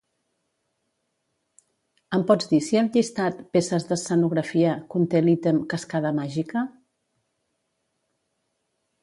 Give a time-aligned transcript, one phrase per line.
[2.17, 6.67] Em pots dir si el llistat "Peces d'escenografia" conté l'ítem "cascada màgica"?